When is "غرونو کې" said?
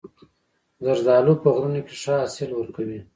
1.55-1.95